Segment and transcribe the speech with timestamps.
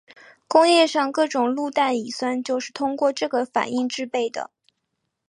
[0.47, 4.49] 工业上各种氯代乙酸就是通过这个反应制备的。